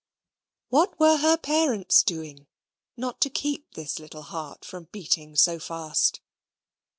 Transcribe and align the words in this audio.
What 0.69 0.99
were 0.99 1.17
her 1.17 1.37
parents 1.37 2.01
doing, 2.01 2.47
not 2.97 3.21
to 3.21 3.29
keep 3.29 3.75
this 3.75 3.99
little 3.99 4.23
heart 4.23 4.65
from 4.65 4.85
beating 4.85 5.35
so 5.35 5.59
fast? 5.59 6.21